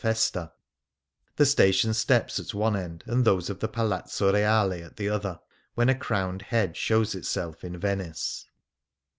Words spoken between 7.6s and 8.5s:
in Venice.